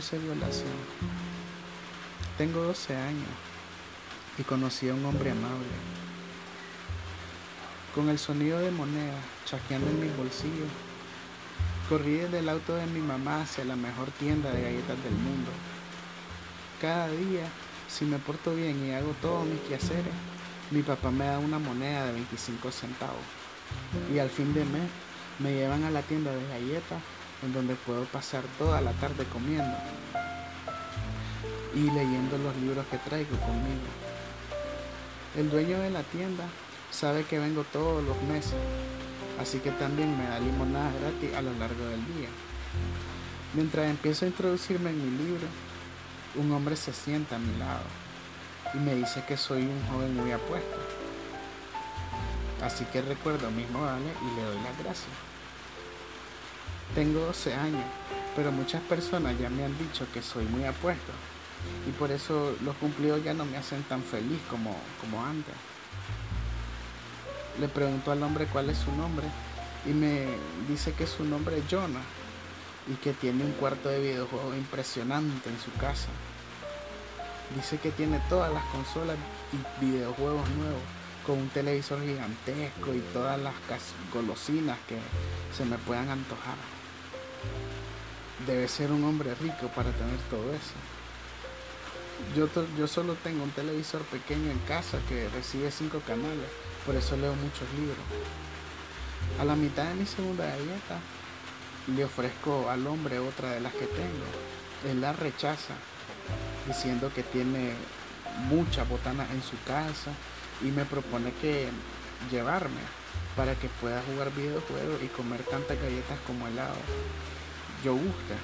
violación. 0.00 0.72
Tengo 2.38 2.62
12 2.62 2.96
años 2.96 3.28
y 4.38 4.42
conocí 4.42 4.88
a 4.88 4.94
un 4.94 5.04
hombre 5.04 5.30
amable. 5.30 5.76
Con 7.94 8.08
el 8.08 8.18
sonido 8.18 8.58
de 8.60 8.70
moneda 8.70 9.18
chasqueando 9.44 9.90
en 9.90 10.00
mis 10.00 10.16
bolsillos, 10.16 10.68
corrí 11.88 12.14
desde 12.14 12.38
el 12.38 12.48
auto 12.48 12.76
de 12.76 12.86
mi 12.86 13.00
mamá 13.00 13.42
hacia 13.42 13.64
la 13.64 13.76
mejor 13.76 14.10
tienda 14.12 14.50
de 14.52 14.62
galletas 14.62 15.02
del 15.04 15.12
mundo. 15.12 15.50
Cada 16.80 17.08
día, 17.08 17.44
si 17.88 18.06
me 18.06 18.18
porto 18.18 18.54
bien 18.54 18.82
y 18.82 18.92
hago 18.92 19.14
todos 19.20 19.46
mis 19.46 19.60
quehaceres, 19.60 20.14
mi 20.70 20.82
papá 20.82 21.10
me 21.10 21.26
da 21.26 21.38
una 21.38 21.58
moneda 21.58 22.06
de 22.06 22.12
25 22.12 22.70
centavos. 22.70 23.26
Y 24.14 24.18
al 24.18 24.30
fin 24.30 24.54
de 24.54 24.64
mes 24.64 24.88
me 25.40 25.52
llevan 25.52 25.84
a 25.84 25.90
la 25.90 26.00
tienda 26.00 26.32
de 26.32 26.48
galletas 26.48 27.02
en 27.42 27.52
donde 27.52 27.74
puedo 27.74 28.04
pasar 28.04 28.42
toda 28.58 28.80
la 28.80 28.92
tarde 28.92 29.24
comiendo 29.32 29.76
y 31.74 31.90
leyendo 31.90 32.38
los 32.38 32.56
libros 32.56 32.86
que 32.90 32.98
traigo 32.98 33.36
conmigo. 33.38 33.88
El 35.36 35.50
dueño 35.50 35.78
de 35.78 35.90
la 35.90 36.02
tienda 36.02 36.44
sabe 36.90 37.24
que 37.24 37.38
vengo 37.38 37.64
todos 37.72 38.02
los 38.02 38.20
meses, 38.22 38.54
así 39.40 39.58
que 39.58 39.70
también 39.70 40.16
me 40.18 40.26
da 40.26 40.40
limonada 40.40 40.90
gratis 41.00 41.34
a 41.34 41.42
lo 41.42 41.52
largo 41.54 41.84
del 41.86 42.04
día. 42.14 42.28
Mientras 43.54 43.88
empiezo 43.88 44.24
a 44.24 44.28
introducirme 44.28 44.90
en 44.90 45.04
mi 45.04 45.24
libro, 45.24 45.46
un 46.36 46.52
hombre 46.52 46.76
se 46.76 46.92
sienta 46.92 47.36
a 47.36 47.38
mi 47.38 47.56
lado 47.58 47.82
y 48.74 48.78
me 48.78 48.94
dice 48.94 49.24
que 49.26 49.36
soy 49.36 49.62
un 49.62 49.86
joven 49.90 50.16
muy 50.16 50.32
apuesto. 50.32 50.78
Así 52.62 52.84
que 52.86 53.02
recuerdo 53.02 53.50
mis 53.50 53.68
modales 53.70 54.14
y 54.20 54.36
le 54.36 54.42
doy 54.42 54.62
las 54.62 54.78
gracias. 54.78 55.29
Tengo 56.94 57.20
12 57.20 57.54
años, 57.54 57.84
pero 58.34 58.50
muchas 58.50 58.82
personas 58.82 59.38
ya 59.38 59.48
me 59.48 59.64
han 59.64 59.78
dicho 59.78 60.06
que 60.12 60.22
soy 60.22 60.44
muy 60.46 60.64
apuesto 60.64 61.12
y 61.88 61.92
por 61.92 62.10
eso 62.10 62.56
los 62.64 62.74
cumplidos 62.76 63.22
ya 63.22 63.34
no 63.34 63.44
me 63.44 63.56
hacen 63.56 63.82
tan 63.84 64.02
feliz 64.02 64.40
como, 64.48 64.76
como 65.00 65.24
antes. 65.24 65.54
Le 67.60 67.68
pregunto 67.68 68.10
al 68.10 68.22
hombre 68.22 68.46
cuál 68.46 68.70
es 68.70 68.78
su 68.78 68.92
nombre 68.92 69.26
y 69.86 69.90
me 69.90 70.26
dice 70.68 70.92
que 70.92 71.06
su 71.06 71.24
nombre 71.24 71.58
es 71.58 71.64
Jonah 71.70 72.02
y 72.88 72.94
que 72.94 73.12
tiene 73.12 73.44
un 73.44 73.52
cuarto 73.52 73.88
de 73.88 74.00
videojuegos 74.00 74.56
impresionante 74.56 75.48
en 75.48 75.60
su 75.60 75.72
casa. 75.78 76.08
Dice 77.54 77.78
que 77.78 77.90
tiene 77.90 78.20
todas 78.28 78.52
las 78.52 78.64
consolas 78.66 79.16
y 79.52 79.84
videojuegos 79.84 80.48
nuevos 80.50 80.99
con 81.26 81.38
un 81.38 81.48
televisor 81.48 82.02
gigantesco 82.02 82.94
y 82.94 83.00
todas 83.12 83.40
las 83.40 83.54
golosinas 84.12 84.78
que 84.88 84.98
se 85.56 85.64
me 85.64 85.78
puedan 85.78 86.08
antojar. 86.08 86.56
Debe 88.46 88.68
ser 88.68 88.90
un 88.90 89.04
hombre 89.04 89.34
rico 89.34 89.68
para 89.74 89.90
tener 89.92 90.18
todo 90.30 90.52
eso. 90.52 90.74
Yo, 92.36 92.48
yo 92.76 92.86
solo 92.86 93.14
tengo 93.14 93.42
un 93.42 93.50
televisor 93.50 94.02
pequeño 94.02 94.50
en 94.50 94.58
casa 94.60 94.98
que 95.08 95.28
recibe 95.30 95.70
cinco 95.70 96.00
canales, 96.06 96.48
por 96.84 96.94
eso 96.94 97.16
leo 97.16 97.34
muchos 97.34 97.68
libros. 97.78 97.98
A 99.40 99.44
la 99.44 99.56
mitad 99.56 99.84
de 99.84 99.94
mi 99.94 100.06
segunda 100.06 100.44
galleta 100.44 101.00
le 101.94 102.04
ofrezco 102.04 102.68
al 102.68 102.86
hombre 102.86 103.18
otra 103.18 103.52
de 103.52 103.60
las 103.60 103.72
que 103.72 103.86
tengo. 103.86 104.90
Él 104.90 105.00
la 105.00 105.12
rechaza, 105.12 105.74
diciendo 106.66 107.10
que 107.14 107.22
tiene 107.22 107.74
mucha 108.48 108.84
botana 108.84 109.26
en 109.32 109.42
su 109.42 109.56
casa 109.66 110.12
y 110.62 110.66
me 110.66 110.84
propone 110.84 111.32
que 111.40 111.68
llevarme 112.30 112.80
para 113.36 113.54
que 113.54 113.68
pueda 113.80 114.02
jugar 114.02 114.32
videojuegos 114.34 115.02
y 115.02 115.08
comer 115.08 115.42
tantas 115.44 115.80
galletas 115.80 116.18
como 116.26 116.46
helado. 116.46 116.76
Yo 117.84 117.94
gusta. 117.94 118.36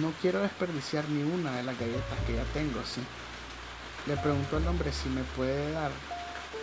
No 0.00 0.12
quiero 0.22 0.40
desperdiciar 0.40 1.08
ni 1.08 1.22
una 1.22 1.52
de 1.56 1.62
las 1.64 1.78
galletas 1.78 2.18
que 2.26 2.34
ya 2.34 2.44
tengo, 2.54 2.80
sí. 2.84 3.02
Le 4.06 4.16
pregunto 4.16 4.56
al 4.56 4.66
hombre 4.66 4.92
si 4.92 5.08
me 5.08 5.22
puede 5.36 5.72
dar 5.72 5.90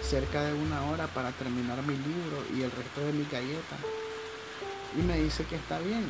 cerca 0.01 0.41
de 0.43 0.53
una 0.53 0.83
hora 0.85 1.07
para 1.07 1.31
terminar 1.31 1.81
mi 1.83 1.95
libro 1.95 2.43
y 2.55 2.63
el 2.63 2.71
resto 2.71 3.01
de 3.01 3.13
mis 3.13 3.29
galletas. 3.29 3.79
Y 4.97 5.01
me 5.01 5.19
dice 5.19 5.43
que 5.43 5.57
está 5.57 5.77
bien, 5.79 6.05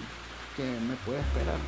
que 0.55 0.63
me 0.63 0.95
puede 1.05 1.19
esperar. 1.19 1.59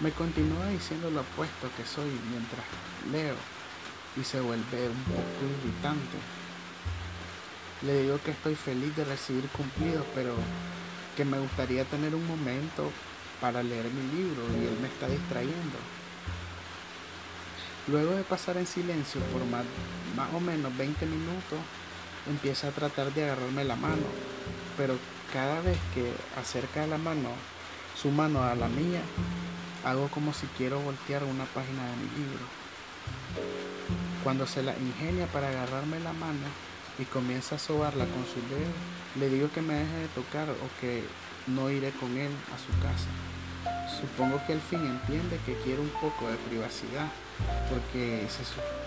Me 0.00 0.12
continúa 0.12 0.68
diciendo 0.68 1.10
lo 1.10 1.22
opuesto 1.22 1.68
que 1.76 1.84
soy 1.84 2.10
mientras 2.30 2.64
leo 3.10 3.57
y 4.18 4.24
se 4.24 4.40
vuelve 4.40 4.88
un 4.88 5.04
poco 5.04 5.44
irritante. 5.62 6.18
Le 7.82 8.02
digo 8.02 8.18
que 8.24 8.32
estoy 8.32 8.54
feliz 8.54 8.94
de 8.96 9.04
recibir 9.04 9.48
cumplidos, 9.50 10.04
pero 10.14 10.34
que 11.16 11.24
me 11.24 11.38
gustaría 11.38 11.84
tener 11.84 12.14
un 12.14 12.26
momento 12.26 12.90
para 13.40 13.62
leer 13.62 13.86
mi 13.86 14.18
libro 14.18 14.42
y 14.60 14.66
él 14.66 14.78
me 14.80 14.88
está 14.88 15.06
distrayendo. 15.08 15.78
Luego 17.86 18.14
de 18.14 18.22
pasar 18.22 18.56
en 18.56 18.66
silencio 18.66 19.20
por 19.32 19.44
más, 19.46 19.64
más 20.16 20.32
o 20.34 20.40
menos 20.40 20.76
20 20.76 21.06
minutos, 21.06 21.58
empieza 22.28 22.68
a 22.68 22.72
tratar 22.72 23.14
de 23.14 23.24
agarrarme 23.24 23.64
la 23.64 23.76
mano, 23.76 24.06
pero 24.76 24.98
cada 25.32 25.60
vez 25.60 25.78
que 25.94 26.12
acerca 26.38 26.86
la 26.86 26.98
mano, 26.98 27.30
su 27.96 28.10
mano 28.10 28.42
a 28.42 28.54
la 28.54 28.68
mía, 28.68 29.00
hago 29.84 30.08
como 30.08 30.32
si 30.34 30.46
quiero 30.58 30.80
voltear 30.80 31.24
una 31.24 31.44
página 31.44 31.84
de 31.86 31.96
mi 31.96 32.08
libro. 32.18 33.67
Cuando 34.24 34.46
se 34.46 34.62
la 34.62 34.76
ingenia 34.76 35.26
para 35.26 35.48
agarrarme 35.48 36.00
la 36.00 36.12
mano 36.12 36.46
y 36.98 37.04
comienza 37.04 37.54
a 37.54 37.58
sobarla 37.58 38.04
con 38.04 38.24
su 38.26 38.40
dedo, 38.52 38.72
le 39.18 39.28
digo 39.28 39.50
que 39.52 39.62
me 39.62 39.74
deje 39.74 39.96
de 39.96 40.08
tocar 40.08 40.50
o 40.50 40.80
que 40.80 41.04
no 41.46 41.70
iré 41.70 41.90
con 41.92 42.16
él 42.16 42.30
a 42.54 42.58
su 42.58 42.72
casa. 42.82 43.08
Supongo 44.00 44.40
que 44.46 44.54
al 44.54 44.60
fin 44.60 44.84
entiende 44.84 45.38
que 45.46 45.54
quiere 45.62 45.80
un 45.80 45.90
poco 46.00 46.28
de 46.28 46.36
privacidad 46.48 47.06
porque 47.70 48.26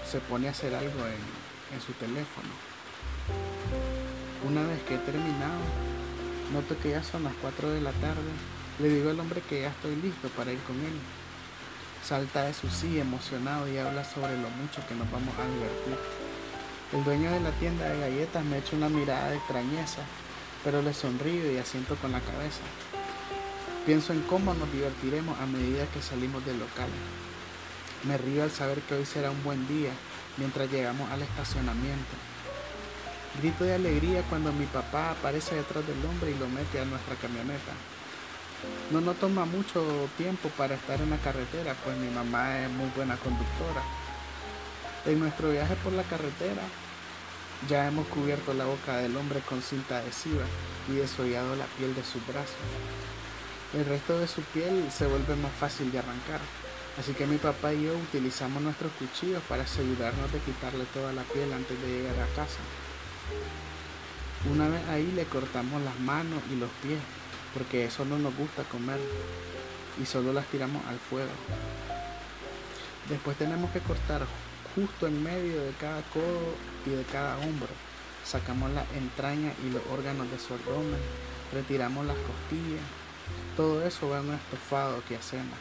se, 0.06 0.20
pone 0.20 0.48
a 0.48 0.52
hacer 0.52 0.76
algo 0.76 1.00
en, 1.08 1.76
en 1.76 1.82
su 1.82 1.94
teléfono. 1.94 2.50
Una 4.48 4.64
vez 4.64 4.82
que 4.84 4.96
he 4.96 5.00
terminado, 5.00 5.62
noto 6.54 6.78
que 6.80 6.92
ya 6.92 7.04
son 7.04 7.24
las 7.24 7.34
4 7.42 7.70
de 7.72 7.82
la 7.82 7.92
tarde. 7.94 8.32
Le 8.80 8.90
digo 8.90 9.10
al 9.10 9.20
hombre 9.20 9.42
que 9.48 9.62
ya 9.62 9.70
estoy 9.70 9.96
listo 9.96 10.28
para 10.30 10.52
ir 10.52 10.60
con 10.60 10.76
él. 10.76 10.94
Salta 12.04 12.44
de 12.44 12.54
su 12.54 12.68
silla 12.70 13.02
emocionado 13.02 13.72
y 13.72 13.78
habla 13.78 14.04
sobre 14.04 14.36
lo 14.36 14.50
mucho 14.50 14.86
que 14.88 14.96
nos 14.96 15.10
vamos 15.12 15.34
a 15.38 15.46
divertir. 15.46 15.98
El 16.94 17.04
dueño 17.04 17.32
de 17.32 17.40
la 17.40 17.52
tienda 17.52 17.88
de 17.88 18.00
galletas 18.00 18.44
me 18.44 18.58
echa 18.58 18.76
una 18.76 18.90
mirada 18.90 19.30
de 19.30 19.38
extrañeza, 19.38 20.02
pero 20.64 20.82
le 20.82 20.94
sonrío 20.94 21.52
y 21.52 21.58
asiento 21.58 21.96
con 21.98 22.12
la 22.12 22.20
cabeza. 22.20 22.62
Pienso 23.86 24.14
en 24.14 24.22
cómo 24.24 24.54
nos 24.56 24.72
divertiremos 24.72 25.40
a 25.40 25.46
medida 25.46 25.86
que 25.94 26.02
salimos 26.02 26.44
del 26.46 26.60
local. 26.60 26.90
Me 28.04 28.18
río 28.18 28.44
al 28.44 28.52
saber 28.52 28.82
que 28.82 28.96
hoy 28.96 29.06
será 29.06 29.30
un 29.30 29.44
buen 29.44 29.68
día 29.68 29.92
mientras 30.38 30.72
llegamos 30.72 31.10
al 31.12 31.22
estacionamiento. 31.22 32.16
Grito 33.40 33.64
de 33.64 33.76
alegría 33.76 34.24
cuando 34.24 34.52
mi 34.52 34.66
papá 34.66 35.12
aparece 35.12 35.56
detrás 35.56 35.86
del 35.86 36.04
hombre 36.06 36.32
y 36.32 36.40
lo 36.40 36.50
mete 36.50 36.80
a 36.80 36.86
nuestra 36.86 37.16
camioneta. 37.16 37.72
No 38.92 39.02
nos 39.02 39.18
toma 39.18 39.46
mucho 39.46 40.10
tiempo 40.18 40.50
para 40.58 40.76
estar 40.76 41.00
en 41.02 41.10
la 41.10 41.18
carretera, 41.18 41.76
pues 41.84 41.98
mi 41.98 42.10
mamá 42.10 42.60
es 42.60 42.70
muy 42.70 42.90
buena 42.96 43.16
conductora. 43.18 43.82
En 45.06 45.20
nuestro 45.20 45.50
viaje 45.50 45.76
por 45.84 45.94
la 45.94 46.04
carretera 46.04 46.62
ya 47.70 47.88
hemos 47.88 48.08
cubierto 48.08 48.54
la 48.54 48.66
boca 48.66 48.98
del 48.98 49.16
hombre 49.16 49.40
con 49.42 49.62
cinta 49.62 49.98
adhesiva 49.98 50.44
y 50.90 50.94
desollado 50.94 51.56
la 51.56 51.66
piel 51.78 51.96
de 51.96 52.04
sus 52.04 52.26
brazos. 52.28 52.56
El 53.74 53.86
resto 53.86 54.20
de 54.20 54.28
su 54.28 54.42
piel 54.42 54.92
se 54.92 55.08
vuelve 55.08 55.36
más 55.38 55.54
fácil 55.54 55.92
de 55.92 56.00
arrancar, 56.00 56.42
así 57.00 57.14
que 57.14 57.26
mi 57.26 57.38
papá 57.38 57.74
y 57.74 57.86
yo 57.86 57.94
utilizamos 57.96 58.62
nuestros 58.62 58.92
cuchillos 58.94 59.42
para 59.48 59.64
asegurarnos 59.64 60.32
de 60.34 60.40
quitarle 60.40 60.84
toda 60.94 61.14
la 61.14 61.24
piel 61.24 61.54
antes 61.54 61.82
de 61.82 61.88
llegar 61.88 62.20
a 62.20 62.36
casa. 62.36 62.60
Una 64.52 64.68
vez 64.68 64.82
ahí 64.90 65.12
le 65.16 65.26
cortamos 65.26 65.82
las 65.84 65.98
manos 66.00 66.42
y 66.52 66.56
los 66.56 66.70
pies 66.82 67.00
porque 67.54 67.86
eso 67.86 68.06
no 68.06 68.18
nos 68.18 68.36
gusta 68.36 68.64
comer 68.64 69.00
y 70.02 70.06
solo 70.06 70.34
las 70.34 70.46
tiramos 70.48 70.86
al 70.88 70.98
fuego. 70.98 71.32
Después 73.10 73.38
tenemos 73.38 73.72
que 73.72 73.80
cortar 73.80 74.26
justo 74.76 75.08
en 75.08 75.24
medio 75.24 75.62
de 75.64 75.72
cada 75.74 76.02
codo 76.14 76.56
y 76.86 76.92
de 76.92 77.04
cada 77.04 77.38
hombro. 77.40 77.70
Sacamos 78.24 78.72
la 78.72 78.86
entraña 78.96 79.52
y 79.66 79.72
los 79.72 79.82
órganos 79.92 80.30
de 80.32 80.40
su 80.40 80.54
abdomen, 80.54 81.00
retiramos 81.52 82.06
las 82.06 82.18
costillas. 82.18 82.84
Todo 83.58 83.86
eso 83.86 84.10
va 84.10 84.20
en 84.20 84.30
un 84.30 84.36
estofado 84.36 85.02
que 85.08 85.18
hacemos. 85.18 85.58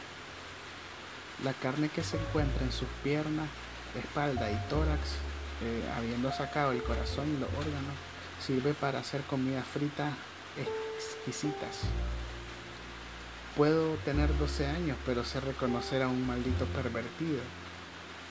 La 1.43 1.53
carne 1.53 1.89
que 1.89 2.03
se 2.03 2.17
encuentra 2.17 2.63
en 2.63 2.71
sus 2.71 2.87
piernas, 3.03 3.49
espalda 3.97 4.51
y 4.51 4.55
tórax, 4.69 5.01
eh, 5.63 5.83
habiendo 5.97 6.31
sacado 6.31 6.71
el 6.71 6.83
corazón 6.83 7.27
y 7.35 7.39
los 7.39 7.49
órganos, 7.49 7.95
sirve 8.39 8.73
para 8.73 8.99
hacer 8.99 9.21
comida 9.21 9.63
frita 9.63 10.13
exquisitas. 10.57 11.81
Puedo 13.55 13.95
tener 14.05 14.35
12 14.37 14.67
años, 14.67 14.97
pero 15.05 15.23
sé 15.23 15.41
reconocer 15.41 16.01
a 16.01 16.07
un 16.07 16.25
maldito 16.25 16.65
pervertido. 16.67 17.41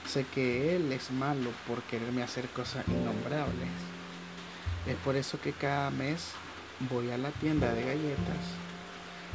Sé 0.09 0.25
que 0.35 0.77
él 0.77 0.91
es 0.93 1.11
malo 1.11 1.51
por 1.67 1.83
quererme 1.83 2.23
hacer 2.23 2.49
cosas 2.49 2.87
innombrables. 2.89 3.69
Es 4.87 4.97
por 4.97 5.17
eso 5.17 5.39
que 5.41 5.53
cada 5.53 5.91
mes 5.91 6.33
voy 6.89 7.11
a 7.11 7.19
la 7.19 7.31
tienda 7.33 7.75
de 7.75 7.85
galletas 7.85 8.39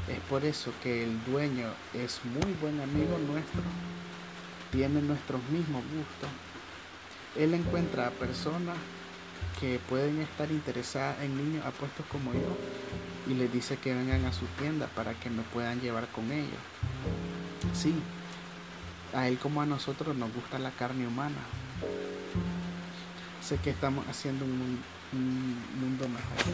Es 0.07 0.19
por 0.29 0.43
eso 0.43 0.71
que 0.81 1.03
el 1.03 1.23
dueño 1.25 1.67
es 1.93 2.19
muy 2.25 2.53
buen 2.59 2.79
amigo 2.81 3.17
nuestro, 3.19 3.61
tiene 4.71 5.01
nuestros 5.01 5.41
mismos 5.49 5.83
gustos. 5.83 6.29
Él 7.35 7.53
encuentra 7.53 8.07
a 8.07 8.11
personas 8.11 8.77
que 9.59 9.79
pueden 9.89 10.21
estar 10.21 10.51
interesadas 10.51 11.21
en 11.21 11.37
niños 11.37 11.65
apuestos 11.65 12.05
como 12.07 12.33
yo 12.33 12.57
y 13.27 13.33
les 13.33 13.51
dice 13.51 13.77
que 13.77 13.93
vengan 13.93 14.25
a 14.25 14.33
su 14.33 14.45
tienda 14.59 14.87
para 14.87 15.13
que 15.13 15.29
me 15.29 15.43
puedan 15.43 15.79
llevar 15.81 16.07
con 16.09 16.31
ellos. 16.31 16.59
Sí, 17.73 17.95
a 19.13 19.27
él 19.27 19.37
como 19.37 19.61
a 19.61 19.65
nosotros 19.65 20.15
nos 20.15 20.33
gusta 20.33 20.59
la 20.59 20.71
carne 20.71 21.07
humana. 21.07 21.37
Sé 23.41 23.57
que 23.57 23.69
estamos 23.69 24.05
haciendo 24.07 24.45
un, 24.45 24.79
un 25.13 25.57
mundo 25.79 26.07
mejor. 26.07 26.53